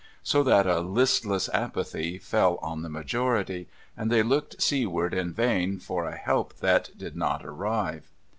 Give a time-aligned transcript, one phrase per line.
[0.23, 5.77] So that a listless apathy fell on the majority, and they looked seaward in vain
[5.77, 8.09] for a help that did not arrive.